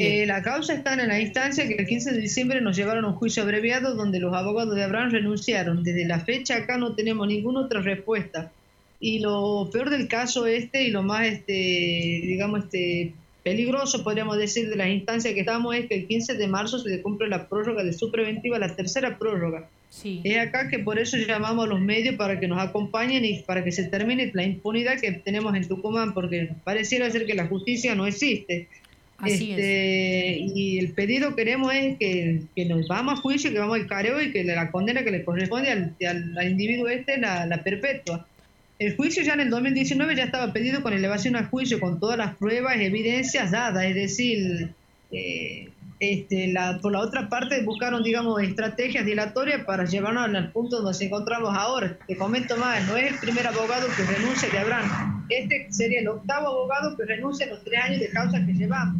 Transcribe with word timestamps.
Eh, 0.00 0.26
la 0.26 0.42
causa 0.42 0.74
está 0.74 0.94
en 0.94 1.06
la 1.08 1.20
instancia 1.20 1.66
que 1.66 1.74
el 1.74 1.86
15 1.86 2.12
de 2.12 2.20
diciembre 2.20 2.60
nos 2.60 2.76
llevaron 2.76 3.04
a 3.04 3.08
un 3.08 3.14
juicio 3.14 3.42
abreviado 3.42 3.94
donde 3.94 4.20
los 4.20 4.34
abogados 4.34 4.74
de 4.74 4.84
Abraham 4.84 5.10
renunciaron. 5.10 5.82
Desde 5.82 6.06
la 6.06 6.20
fecha 6.20 6.56
acá 6.56 6.78
no 6.78 6.94
tenemos 6.94 7.26
ninguna 7.26 7.60
otra 7.60 7.80
respuesta. 7.80 8.52
Y 8.98 9.18
lo 9.18 9.68
peor 9.72 9.90
del 9.90 10.08
caso 10.08 10.46
este 10.46 10.84
y 10.84 10.90
lo 10.90 11.02
más, 11.02 11.26
este, 11.26 11.52
digamos, 11.52 12.64
este, 12.64 13.12
peligroso, 13.46 14.02
podríamos 14.02 14.38
decir, 14.38 14.68
de 14.68 14.74
las 14.74 14.88
instancias 14.88 15.32
que 15.32 15.38
estamos 15.38 15.72
es 15.76 15.86
que 15.86 15.94
el 15.94 16.06
15 16.08 16.34
de 16.34 16.48
marzo 16.48 16.80
se 16.80 17.00
cumple 17.00 17.28
la 17.28 17.48
prórroga 17.48 17.84
de 17.84 17.92
su 17.92 18.10
preventiva, 18.10 18.58
la 18.58 18.74
tercera 18.74 19.18
prórroga. 19.18 19.68
Sí. 19.88 20.20
Es 20.24 20.38
acá 20.38 20.68
que 20.68 20.80
por 20.80 20.98
eso 20.98 21.16
llamamos 21.16 21.66
a 21.66 21.68
los 21.68 21.80
medios 21.80 22.16
para 22.16 22.40
que 22.40 22.48
nos 22.48 22.58
acompañen 22.58 23.24
y 23.24 23.42
para 23.42 23.62
que 23.62 23.70
se 23.70 23.84
termine 23.84 24.32
la 24.34 24.42
impunidad 24.42 25.00
que 25.00 25.12
tenemos 25.12 25.54
en 25.54 25.68
Tucumán, 25.68 26.12
porque 26.12 26.50
pareciera 26.64 27.08
ser 27.08 27.24
que 27.24 27.34
la 27.34 27.46
justicia 27.46 27.94
no 27.94 28.08
existe. 28.08 28.66
Este, 29.24 30.38
Y 30.54 30.78
el 30.78 30.92
pedido 30.92 31.34
queremos 31.34 31.72
es 31.74 31.96
que, 31.98 32.42
nos 32.66 32.88
vamos 32.88 33.18
a 33.18 33.22
juicio, 33.22 33.50
que 33.50 33.58
vamos 33.58 33.78
al 33.78 33.86
careo 33.86 34.20
y 34.20 34.32
que 34.32 34.44
la 34.44 34.70
condena 34.70 35.04
que 35.04 35.10
le 35.10 35.24
corresponde 35.24 35.70
al, 35.70 35.94
al, 36.06 36.48
individuo 36.50 36.88
este 36.88 37.18
la, 37.18 37.46
la 37.46 37.62
perpetua. 37.62 38.26
El 38.78 38.94
juicio 38.94 39.22
ya 39.22 39.32
en 39.32 39.40
el 39.40 39.50
2019 39.50 40.16
ya 40.16 40.24
estaba 40.24 40.52
pedido 40.52 40.82
con 40.82 40.92
elevación 40.92 41.36
a 41.36 41.46
juicio, 41.46 41.80
con 41.80 41.98
todas 41.98 42.18
las 42.18 42.36
pruebas 42.36 42.76
y 42.76 42.84
evidencias 42.84 43.50
dadas, 43.50 43.84
es 43.84 43.94
decir, 43.94 44.68
eh, 45.12 45.70
este, 45.98 46.52
por 46.82 46.92
la 46.92 47.00
otra 47.00 47.30
parte 47.30 47.62
buscaron, 47.62 48.02
digamos, 48.02 48.42
estrategias 48.42 49.06
dilatorias 49.06 49.64
para 49.64 49.86
llevarnos 49.86 50.24
al 50.24 50.52
punto 50.52 50.76
donde 50.76 50.90
nos 50.90 51.00
encontramos 51.00 51.56
ahora. 51.56 51.96
Te 52.06 52.16
comento 52.16 52.56
más, 52.58 52.86
no 52.86 52.98
es 52.98 53.12
el 53.12 53.18
primer 53.18 53.46
abogado 53.46 53.86
que 53.96 54.02
renuncia 54.02 54.50
que 54.50 54.58
habrán. 54.58 55.15
Este 55.28 55.72
sería 55.72 56.00
el 56.00 56.08
octavo 56.08 56.48
abogado 56.48 56.96
que 56.96 57.04
renuncia 57.04 57.46
a 57.46 57.50
los 57.50 57.64
tres 57.64 57.80
años 57.80 58.00
de 58.00 58.10
causa 58.10 58.44
que 58.44 58.52
llevamos. 58.52 58.96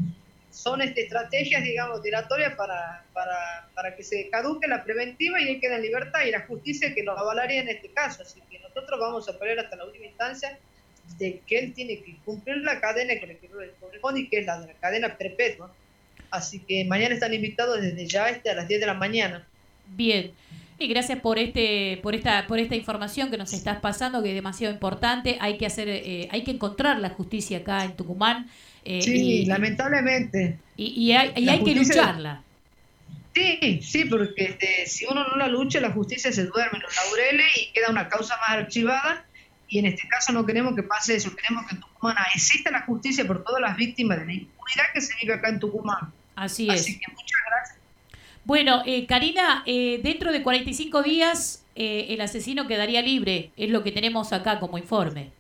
Son 0.51 0.80
este, 0.80 1.02
estrategias, 1.02 1.62
digamos, 1.62 2.02
dilatorias 2.02 2.55
para, 2.55 3.05
para, 3.12 3.69
para 3.75 3.95
que 3.95 4.02
se 4.02 4.29
caduque 4.30 4.66
la 4.66 4.85
preventiva 4.85 5.41
y 5.41 5.49
él 5.49 5.60
quede 5.60 5.77
en 5.77 5.83
libertad 5.83 6.21
y 6.27 6.30
la 6.30 6.46
justicia 6.46 6.95
que 6.95 7.02
lo 7.02 7.18
avalaría 7.18 7.60
en 7.60 7.68
este 7.68 7.91
caso. 7.91 8.23
Así 8.23 8.41
que 8.51 8.59
nosotros 8.60 8.99
vamos 8.99 9.29
a 9.29 9.38
pelear 9.38 9.59
hasta 9.59 9.77
la 9.77 9.85
última 9.85 10.07
instancia 10.07 10.59
de 11.18 11.41
que 11.46 11.59
él 11.59 11.74
tiene 11.74 12.01
que 12.02 12.16
cumplir 12.24 12.57
la 12.59 12.80
cadena 12.80 13.15
que 13.21 13.27
le 13.27 13.38
corresponde 13.80 14.21
y 14.21 14.29
que 14.29 14.40
es 14.40 14.46
la, 14.46 14.59
la 14.59 14.73
cadena 14.74 15.16
perpetua 15.16 15.73
Así 16.30 16.61
que 16.61 16.85
mañana 16.85 17.15
están 17.15 17.33
invitados 17.35 17.80
desde 17.80 18.07
ya 18.07 18.29
este 18.29 18.51
a 18.51 18.55
las 18.55 18.68
10 18.68 18.80
de 18.80 18.87
la 18.87 18.95
mañana. 18.95 19.46
Bien. 19.87 20.33
Y 20.79 20.88
gracias 20.88 21.21
por 21.21 21.38
este, 21.38 21.99
por 22.02 22.15
esta, 22.15 22.46
por 22.46 22.59
esta 22.59 22.74
información 22.74 23.30
que 23.30 23.38
nos 23.38 23.52
estás 23.55 23.80
pasando, 23.80 24.23
que 24.23 24.30
es 24.30 24.35
demasiado 24.35 24.74
importante. 24.74 25.38
Hay 25.41 25.57
que 25.57 25.65
hacer, 25.65 25.88
eh, 25.88 26.29
hay 26.30 26.45
que 26.45 26.51
encontrar 26.51 26.99
la 27.01 27.10
justicia 27.10 27.59
acá 27.59 27.85
en 27.85 27.96
Tucumán. 27.96 28.51
Eh, 28.85 29.01
sí, 29.01 29.46
lamentablemente. 29.46 30.59
Y, 30.77 31.13
hay, 31.13 31.33
que 31.65 31.74
lucharla. 31.74 32.43
Sí, 33.35 33.80
sí, 33.83 34.05
porque 34.05 34.45
este, 34.45 34.87
si 34.87 35.07
uno 35.07 35.27
no 35.27 35.37
la 35.37 35.49
lucha, 35.49 35.80
la 35.80 35.93
justicia 35.93 36.30
se 36.30 36.45
duerme 36.45 36.79
en 36.79 36.83
los 36.83 36.95
laureles 36.95 37.46
y 37.57 37.73
queda 37.73 37.90
una 37.90 38.09
causa 38.09 38.37
más 38.37 38.51
archivada. 38.51 39.24
Y 39.68 39.79
en 39.79 39.87
este 39.87 40.07
caso 40.09 40.33
no 40.33 40.45
queremos 40.46 40.77
que 40.77 40.83
pase 40.83 41.16
eso, 41.16 41.35
queremos 41.35 41.66
que 41.66 41.74
en 41.74 41.80
Tucumán 41.80 42.16
exista 42.35 42.71
la 42.71 42.83
justicia 42.83 43.27
por 43.27 43.43
todas 43.43 43.61
las 43.61 43.77
víctimas 43.77 44.21
de 44.21 44.27
la 44.27 44.33
impunidad 44.35 44.85
que 44.95 45.01
se 45.01 45.13
vive 45.21 45.35
acá 45.35 45.49
en 45.49 45.59
Tucumán. 45.59 46.13
Así 46.37 46.68
es. 46.68 46.83
Así 46.83 46.99
que 46.99 47.11
muchas. 47.11 47.37
Bueno, 48.47 48.83
eh, 48.87 49.07
Karina, 49.07 49.65
eh, 49.66 49.99
dentro 50.05 50.30
de 50.30 50.45
45 50.45 51.02
días 51.02 51.65
eh, 51.75 52.07
el 52.11 52.21
asesino 52.21 52.69
quedaría 52.69 53.02
libre, 53.02 53.51
es 53.57 53.71
lo 53.71 53.83
que 53.83 53.91
tenemos 53.91 54.33
acá 54.33 54.61
como 54.61 54.79
informe. 54.79 55.30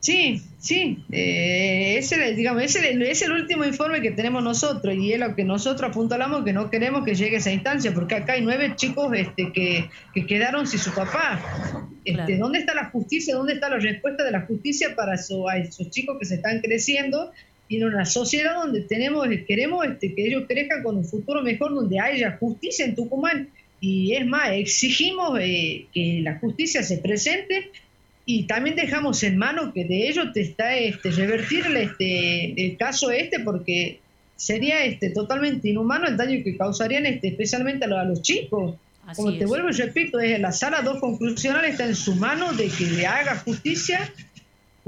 Sí, 0.00 0.40
sí, 0.58 1.04
ese, 1.10 2.32
digamos, 2.34 2.62
ese 2.62 2.92
es 3.10 3.22
el 3.22 3.32
último 3.32 3.64
informe 3.64 4.00
que 4.00 4.12
tenemos 4.12 4.42
nosotros 4.44 4.94
y 4.94 5.12
es 5.12 5.18
lo 5.18 5.34
que 5.34 5.42
nosotros 5.44 5.90
apuntalamos 5.90 6.44
que 6.44 6.52
no 6.52 6.70
queremos 6.70 7.04
que 7.04 7.16
llegue 7.16 7.36
a 7.36 7.38
esa 7.40 7.52
instancia, 7.52 7.92
porque 7.92 8.14
acá 8.14 8.34
hay 8.34 8.42
nueve 8.42 8.74
chicos 8.76 9.12
este, 9.14 9.52
que, 9.52 9.90
quedaron 10.26 10.68
sin 10.68 10.78
su 10.78 10.94
papá. 10.94 11.42
Este, 12.04 12.38
¿Dónde 12.38 12.60
está 12.60 12.74
la 12.74 12.90
justicia? 12.90 13.34
¿Dónde 13.34 13.54
está 13.54 13.68
la 13.68 13.78
respuesta 13.78 14.24
de 14.24 14.30
la 14.30 14.42
justicia 14.42 14.94
para 14.96 15.14
esos 15.14 15.90
chicos 15.90 16.16
que 16.18 16.24
se 16.24 16.36
están 16.36 16.60
creciendo 16.60 17.32
en 17.76 17.84
una 17.84 18.04
sociedad 18.04 18.54
donde 18.54 18.80
tenemos, 18.82 19.26
queremos 19.46 19.86
este, 19.86 20.14
que 20.14 20.26
ellos 20.26 20.44
crezcan 20.48 20.82
con 20.82 20.96
un 20.96 21.04
futuro 21.04 21.42
mejor, 21.42 21.74
donde 21.74 22.00
haya 22.00 22.36
justicia 22.38 22.84
en 22.84 22.94
Tucumán. 22.94 23.48
Y 23.80 24.14
es 24.14 24.26
más, 24.26 24.50
exigimos 24.52 25.38
eh, 25.40 25.86
que 25.92 26.20
la 26.22 26.38
justicia 26.38 26.82
se 26.82 26.98
presente 26.98 27.70
y 28.30 28.44
también 28.44 28.76
dejamos 28.76 29.22
en 29.22 29.38
mano 29.38 29.72
que 29.72 29.86
de 29.86 30.06
ellos 30.06 30.32
te 30.34 30.42
está 30.42 30.76
este, 30.76 31.10
revertir 31.12 31.64
este, 31.74 32.52
el 32.62 32.76
caso 32.76 33.10
este, 33.10 33.40
porque 33.40 34.00
sería 34.36 34.84
este, 34.84 35.10
totalmente 35.10 35.70
inhumano 35.70 36.06
el 36.06 36.16
daño 36.18 36.44
que 36.44 36.54
causarían 36.56 37.06
este, 37.06 37.28
especialmente 37.28 37.86
a 37.86 38.04
los, 38.04 38.20
chicos. 38.20 38.76
Como 39.16 39.32
te 39.38 39.46
vuelvo 39.46 39.70
y 39.70 39.72
repito, 39.72 40.18
desde 40.18 40.38
la 40.38 40.52
sala 40.52 40.82
dos 40.82 41.00
conclusional 41.00 41.64
está 41.64 41.86
en 41.86 41.94
su 41.94 42.16
mano 42.16 42.52
de 42.52 42.68
que 42.68 42.84
le 42.84 43.06
haga 43.06 43.36
justicia 43.36 44.12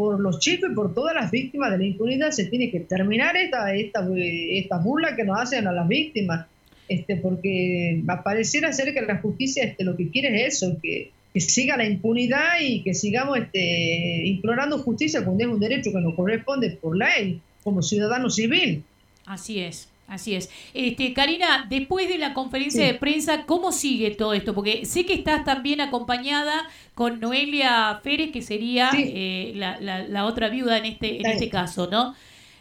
por 0.00 0.18
los 0.18 0.38
chicos 0.38 0.70
y 0.72 0.74
por 0.74 0.94
todas 0.94 1.14
las 1.14 1.30
víctimas 1.30 1.70
de 1.72 1.76
la 1.76 1.84
impunidad 1.84 2.30
se 2.30 2.46
tiene 2.46 2.70
que 2.70 2.80
terminar 2.80 3.36
esta, 3.36 3.74
esta, 3.74 4.08
esta 4.16 4.78
burla 4.78 5.14
que 5.14 5.24
nos 5.24 5.38
hacen 5.38 5.66
a 5.66 5.72
las 5.72 5.86
víctimas, 5.86 6.46
este, 6.88 7.16
porque 7.16 8.02
va 8.08 8.14
a 8.14 8.22
parecer 8.22 8.72
ser 8.72 8.94
que 8.94 9.02
la 9.02 9.18
justicia 9.18 9.62
este, 9.62 9.84
lo 9.84 9.98
que 9.98 10.08
quiere 10.08 10.46
es 10.46 10.54
eso, 10.54 10.78
que, 10.82 11.10
que 11.34 11.40
siga 11.40 11.76
la 11.76 11.84
impunidad 11.84 12.62
y 12.62 12.82
que 12.82 12.94
sigamos 12.94 13.36
este, 13.36 14.26
implorando 14.26 14.78
justicia 14.78 15.22
cuando 15.22 15.44
es 15.44 15.50
un 15.50 15.60
derecho 15.60 15.92
que 15.92 16.00
nos 16.00 16.14
corresponde 16.14 16.70
por 16.70 16.96
ley, 16.96 17.42
como 17.62 17.82
ciudadano 17.82 18.30
civil. 18.30 18.82
Así 19.26 19.60
es. 19.60 19.89
Así 20.10 20.34
es. 20.34 20.50
Este, 20.74 21.14
Karina, 21.14 21.66
después 21.70 22.08
de 22.08 22.18
la 22.18 22.34
conferencia 22.34 22.84
de 22.84 22.94
prensa, 22.94 23.44
¿cómo 23.46 23.70
sigue 23.70 24.10
todo 24.10 24.34
esto? 24.34 24.54
Porque 24.54 24.84
sé 24.84 25.06
que 25.06 25.14
estás 25.14 25.44
también 25.44 25.80
acompañada 25.80 26.68
con 26.94 27.20
Noelia 27.20 28.00
Férez, 28.02 28.32
que 28.32 28.42
sería 28.42 28.90
eh, 28.92 29.52
la, 29.54 29.78
la, 29.78 30.24
otra 30.24 30.48
viuda 30.48 30.78
en 30.78 30.86
este, 30.86 31.20
en 31.20 31.26
este 31.26 31.48
caso, 31.48 31.88
¿no? 31.88 32.16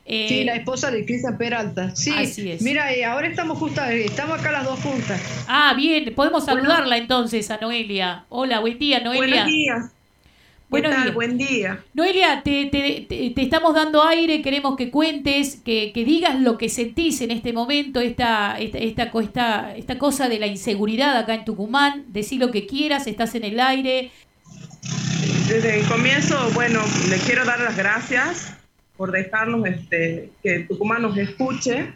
Eh, 0.06 0.28
sí, 0.30 0.44
la 0.44 0.56
esposa 0.56 0.92
de 0.92 1.04
Cristian 1.06 1.40
Peralta. 1.40 1.96
Sí, 1.96 2.14
así 2.16 2.52
es. 2.52 2.62
Mira, 2.62 2.94
eh, 2.94 3.04
ahora 3.04 3.28
estamos 3.28 3.58
justo, 3.58 3.84
estamos 3.84 4.40
acá 4.40 4.52
las 4.52 4.66
dos 4.66 4.80
juntas. 4.80 5.20
Ah, 5.48 5.74
bien, 5.76 6.14
podemos 6.14 6.46
saludarla 6.46 6.98
entonces 6.98 7.50
a 7.50 7.58
Noelia. 7.58 8.26
Hola, 8.30 8.60
buen 8.60 8.78
día, 8.78 9.00
Noelia. 9.00 9.44
Buenos 9.44 9.48
días. 9.48 9.99
Buenos 10.70 10.96
días. 10.96 11.14
Buen 11.16 11.38
día. 11.40 11.84
Noelia, 11.96 12.44
te, 12.44 12.68
te, 12.68 13.08
te, 13.10 13.42
estamos 13.42 13.74
dando 13.74 14.04
aire, 14.04 14.44
queremos 14.44 14.78
que 14.78 14.92
cuentes, 14.92 15.60
que, 15.66 15.92
que, 15.92 16.06
digas 16.06 16.40
lo 16.40 16.60
que 16.60 16.70
sentís 16.70 17.22
en 17.22 17.32
este 17.32 17.54
momento, 17.54 18.00
esta, 18.00 18.60
esta, 18.60 18.78
esta, 18.78 19.76
esta, 19.76 19.98
cosa 19.98 20.30
de 20.30 20.38
la 20.38 20.46
inseguridad 20.46 21.18
acá 21.18 21.34
en 21.34 21.44
Tucumán, 21.44 22.06
decí 22.10 22.38
lo 22.38 22.52
que 22.52 22.68
quieras, 22.68 23.08
estás 23.08 23.34
en 23.34 23.46
el 23.46 23.60
aire. 23.60 24.12
Desde 25.48 25.80
el 25.80 25.88
comienzo, 25.88 26.38
bueno, 26.54 26.82
le 27.10 27.18
quiero 27.18 27.46
dar 27.46 27.60
las 27.62 27.76
gracias 27.76 28.54
por 28.96 29.12
dejarnos 29.12 29.66
este, 29.66 30.30
que 30.44 30.60
Tucumán 30.60 31.02
nos 31.02 31.18
escuche 31.18 31.94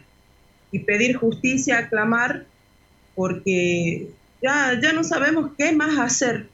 y 0.72 0.80
pedir 0.80 1.14
justicia, 1.14 1.88
clamar, 1.88 2.44
porque 3.14 4.08
ya, 4.42 4.80
ya 4.82 4.92
no 4.92 5.04
sabemos 5.04 5.52
qué 5.56 5.70
más 5.70 5.96
hacer 5.96 6.48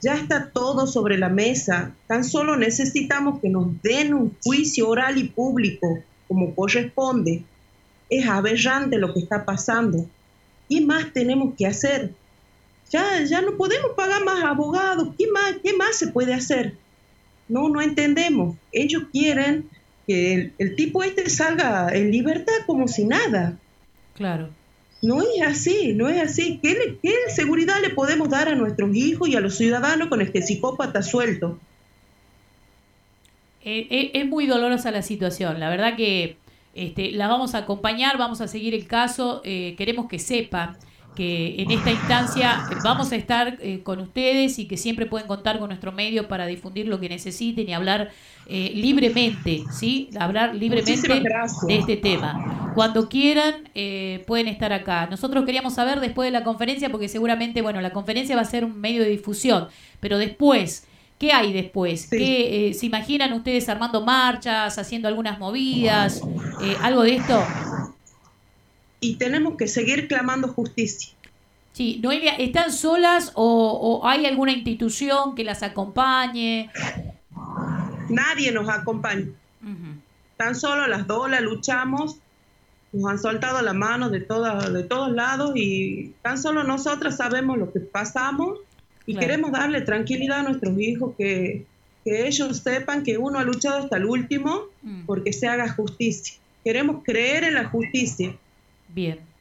ya 0.00 0.14
está 0.14 0.50
todo 0.50 0.86
sobre 0.86 1.18
la 1.18 1.28
mesa. 1.28 1.94
Tan 2.06 2.24
solo 2.24 2.56
necesitamos 2.56 3.40
que 3.40 3.48
nos 3.48 3.80
den 3.82 4.14
un 4.14 4.36
juicio 4.42 4.88
oral 4.88 5.18
y 5.18 5.24
público 5.24 6.02
como 6.28 6.54
corresponde. 6.54 7.44
Es 8.10 8.26
aberrante 8.26 8.98
lo 8.98 9.14
que 9.14 9.20
está 9.20 9.44
pasando. 9.44 10.06
¿Qué 10.68 10.80
más 10.80 11.12
tenemos 11.12 11.54
que 11.56 11.66
hacer? 11.66 12.12
Ya, 12.90 13.22
ya 13.24 13.40
no 13.40 13.56
podemos 13.56 13.92
pagar 13.96 14.24
más 14.24 14.44
abogados. 14.44 15.14
¿Qué 15.18 15.26
más, 15.28 15.54
qué 15.62 15.74
más 15.74 15.96
se 15.96 16.08
puede 16.08 16.34
hacer? 16.34 16.74
No, 17.48 17.68
no 17.68 17.80
entendemos. 17.80 18.56
Ellos 18.72 19.04
quieren 19.12 19.68
que 20.06 20.52
el 20.58 20.76
tipo 20.76 21.02
este 21.02 21.28
salga 21.30 21.88
en 21.94 22.10
libertad 22.10 22.52
como 22.66 22.88
si 22.88 23.04
nada. 23.04 23.58
Claro. 24.14 24.50
No 25.02 25.20
es 25.20 25.42
así, 25.44 25.94
no 25.94 26.08
es 26.08 26.22
así. 26.22 26.60
¿Qué, 26.62 26.76
seguridad 27.34 27.80
le 27.82 27.90
podemos 27.90 28.30
dar 28.30 28.48
a 28.48 28.54
nuestros 28.54 28.94
hijos 28.94 29.28
y 29.28 29.34
a 29.34 29.40
los 29.40 29.56
ciudadanos 29.56 30.08
con 30.08 30.20
este 30.20 30.42
psicópata 30.42 31.02
suelto? 31.02 31.58
Eh, 33.64 33.88
eh, 33.90 34.10
es 34.14 34.26
muy 34.26 34.46
dolorosa 34.46 34.92
la 34.92 35.02
situación. 35.02 35.58
La 35.58 35.70
verdad 35.70 35.96
que 35.96 36.36
este, 36.74 37.10
la 37.10 37.26
vamos 37.26 37.56
a 37.56 37.58
acompañar, 37.58 38.16
vamos 38.16 38.40
a 38.40 38.46
seguir 38.46 38.74
el 38.74 38.86
caso. 38.86 39.42
Eh, 39.44 39.74
queremos 39.76 40.08
que 40.08 40.20
sepa 40.20 40.76
que 41.14 41.62
en 41.62 41.70
esta 41.70 41.90
instancia 41.90 42.68
vamos 42.82 43.12
a 43.12 43.16
estar 43.16 43.58
con 43.82 44.00
ustedes 44.00 44.58
y 44.58 44.66
que 44.66 44.76
siempre 44.76 45.06
pueden 45.06 45.28
contar 45.28 45.58
con 45.58 45.68
nuestro 45.68 45.92
medio 45.92 46.28
para 46.28 46.46
difundir 46.46 46.88
lo 46.88 46.98
que 47.00 47.08
necesiten 47.08 47.68
y 47.68 47.72
hablar 47.72 48.10
libremente, 48.48 49.64
¿sí? 49.70 50.10
Hablar 50.18 50.54
libremente 50.54 51.08
de 51.08 51.76
este 51.76 51.96
tema. 51.96 52.62
Cuando 52.74 53.08
quieran, 53.08 53.68
eh, 53.74 54.24
pueden 54.26 54.48
estar 54.48 54.72
acá. 54.72 55.06
Nosotros 55.10 55.44
queríamos 55.44 55.74
saber 55.74 56.00
después 56.00 56.26
de 56.26 56.30
la 56.30 56.44
conferencia, 56.44 56.90
porque 56.90 57.08
seguramente, 57.08 57.62
bueno, 57.62 57.80
la 57.80 57.90
conferencia 57.90 58.36
va 58.36 58.42
a 58.42 58.46
ser 58.46 58.64
un 58.64 58.80
medio 58.80 59.02
de 59.02 59.10
difusión, 59.10 59.68
pero 60.00 60.18
después, 60.18 60.86
¿Qué 61.18 61.30
hay 61.30 61.52
después? 61.52 62.08
¿Qué, 62.10 62.70
eh, 62.70 62.74
¿Se 62.74 62.86
imaginan 62.86 63.32
ustedes 63.32 63.68
armando 63.68 64.00
marchas, 64.04 64.76
haciendo 64.76 65.06
algunas 65.06 65.38
movidas? 65.38 66.20
Eh, 66.60 66.76
¿Algo 66.82 67.04
de 67.04 67.14
esto? 67.14 67.40
Y 69.02 69.16
tenemos 69.16 69.56
que 69.58 69.68
seguir 69.68 70.08
clamando 70.08 70.48
justicia. 70.48 71.12
Sí, 71.72 72.00
Noelia, 72.02 72.32
¿están 72.36 72.72
solas 72.72 73.32
o, 73.34 74.00
hay 74.04 74.24
alguna 74.24 74.52
institución 74.52 75.34
que 75.34 75.44
las 75.44 75.62
acompañe? 75.62 76.70
Nadie 78.08 78.52
nos 78.52 78.68
acompaña. 78.68 79.26
Tan 80.36 80.54
solo 80.54 80.86
las 80.86 81.06
dos 81.06 81.28
la 81.30 81.40
luchamos, 81.40 82.16
nos 82.92 83.10
han 83.10 83.18
soltado 83.18 83.62
la 83.62 83.72
mano 83.72 84.10
de, 84.10 84.20
todas, 84.20 84.72
de 84.72 84.82
todos 84.82 85.12
lados 85.12 85.52
y 85.54 86.12
tan 86.22 86.36
solo 86.38 86.62
nosotras 86.62 87.16
sabemos 87.16 87.58
lo 87.58 87.72
que 87.72 87.80
pasamos 87.80 88.58
y 89.06 89.16
queremos 89.16 89.50
darle 89.50 89.80
tranquilidad 89.80 90.40
a 90.40 90.42
nuestros 90.42 90.78
hijos, 90.78 91.14
que, 91.18 91.64
que, 92.04 92.26
ellos 92.28 92.58
sepan 92.58 93.02
que 93.02 93.18
uno 93.18 93.38
ha 93.38 93.44
luchado 93.44 93.78
hasta 93.78 93.96
el 93.96 94.04
último 94.04 94.64
mm. 94.82 95.06
porque 95.06 95.32
se 95.32 95.48
haga 95.48 95.68
justicia. 95.72 96.38
Queremos 96.62 97.02
creer 97.02 97.44
en 97.44 97.54
la 97.54 97.64
justicia. 97.64 98.36
Bien. 98.92 99.32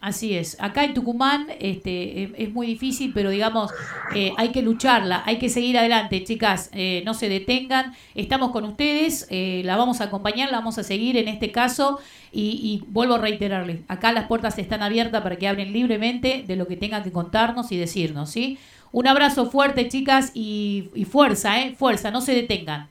Así 0.00 0.36
es. 0.36 0.56
Acá 0.60 0.84
en 0.84 0.94
Tucumán 0.94 1.48
este, 1.58 2.30
es, 2.40 2.52
muy 2.52 2.66
difícil, 2.66 3.12
pero 3.12 3.30
digamos, 3.30 3.72
eh, 4.14 4.32
hay 4.36 4.50
que 4.50 4.62
lucharla, 4.62 5.22
hay 5.24 5.38
que 5.38 5.48
seguir 5.48 5.76
adelante, 5.78 6.22
chicas, 6.22 6.70
eh, 6.74 7.02
no 7.04 7.14
se 7.14 7.28
detengan. 7.28 7.94
Estamos 8.14 8.52
con 8.52 8.64
ustedes, 8.64 9.26
eh, 9.30 9.62
la 9.64 9.76
vamos 9.76 10.00
a 10.00 10.04
acompañar, 10.04 10.50
la 10.50 10.58
vamos 10.58 10.78
a 10.78 10.84
seguir 10.84 11.16
en 11.16 11.28
este 11.28 11.50
caso 11.50 11.98
y, 12.30 12.84
vuelvo 12.88 13.14
a 13.14 13.18
reiterarles, 13.18 13.80
acá 13.88 14.12
las 14.12 14.26
puertas 14.26 14.58
están 14.58 14.82
abiertas 14.82 15.22
para 15.22 15.36
que 15.36 15.48
hablen 15.48 15.72
libremente 15.72 16.44
de 16.46 16.56
lo 16.56 16.68
que 16.68 16.76
tengan 16.76 17.02
que 17.02 17.10
contarnos 17.10 17.72
y 17.72 17.76
decirnos, 17.76 18.30
¿sí? 18.30 18.58
Un 18.92 19.08
abrazo 19.08 19.50
fuerte, 19.50 19.88
chicas, 19.88 20.30
y, 20.34 20.90
y 20.94 21.04
fuerza, 21.04 21.60
¿eh? 21.62 21.74
Fuerza, 21.76 22.10
no 22.10 22.20
se 22.20 22.34
detengan. 22.34 22.88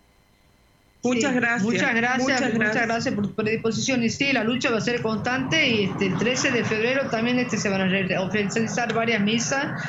Muchas 1.06 1.36
gracias. 1.36 1.64
Muchas 1.64 1.96
gracias, 1.96 2.54
muchas 2.54 2.86
gracias, 2.86 3.16
por 3.16 3.28
tu 3.28 3.36
predisposición. 3.36 4.04
Y 4.04 4.10
sí, 4.10 4.34
la 4.34 4.44
lucha 4.44 4.72
va 4.72 4.78
a 4.78 4.82
ser 4.82 5.02
constante 5.02 5.68
y 5.68 5.84
este, 5.86 6.08
el 6.08 6.18
13 6.18 6.52
de 6.52 6.64
febrero 6.64 7.10
también 7.10 7.40
este, 7.40 7.58
se 7.58 7.70
van 7.70 7.82
a 7.82 8.22
ofrecer 8.22 8.94
varias 8.94 9.22
misas 9.22 9.82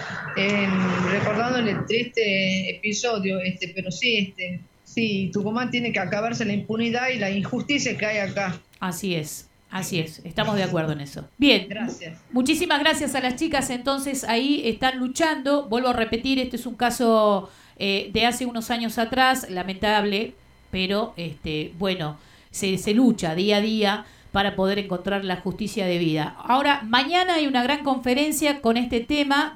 recordando 1.10 1.58
el 1.58 1.84
triste 1.86 2.76
episodio. 2.76 3.40
Este, 3.40 3.72
pero 3.74 3.90
sí, 3.90 4.18
este, 4.28 4.60
sí, 4.84 5.30
Tucumán 5.32 5.70
tiene 5.70 5.92
que 5.92 5.98
acabarse 5.98 6.44
la 6.44 6.52
impunidad 6.52 7.08
y 7.08 7.18
la 7.18 7.30
injusticia 7.30 7.96
que 7.96 8.06
hay 8.06 8.18
acá. 8.18 8.60
Así 8.80 9.14
es. 9.14 9.48
Así 9.68 9.98
es, 9.98 10.20
estamos 10.24 10.54
de 10.56 10.62
acuerdo 10.62 10.92
en 10.92 11.00
eso. 11.00 11.28
Bien, 11.36 11.66
gracias. 11.68 12.18
Muchísimas 12.30 12.78
gracias 12.80 13.14
a 13.14 13.20
las 13.20 13.36
chicas. 13.36 13.68
Entonces 13.70 14.24
ahí 14.24 14.62
están 14.64 14.98
luchando. 14.98 15.68
Vuelvo 15.68 15.88
a 15.88 15.92
repetir, 15.92 16.38
este 16.38 16.56
es 16.56 16.66
un 16.66 16.76
caso 16.76 17.50
eh, 17.78 18.10
de 18.12 18.24
hace 18.24 18.46
unos 18.46 18.70
años 18.70 18.96
atrás, 18.98 19.50
lamentable, 19.50 20.34
pero 20.76 21.14
este, 21.16 21.72
bueno, 21.78 22.18
se, 22.50 22.76
se 22.76 22.92
lucha 22.92 23.34
día 23.34 23.56
a 23.56 23.60
día 23.62 24.04
para 24.30 24.56
poder 24.56 24.78
encontrar 24.78 25.24
la 25.24 25.36
justicia 25.36 25.86
de 25.86 25.96
vida. 25.96 26.36
Ahora, 26.38 26.82
mañana 26.82 27.36
hay 27.36 27.46
una 27.46 27.62
gran 27.62 27.82
conferencia 27.82 28.60
con 28.60 28.76
este 28.76 29.00
tema 29.00 29.54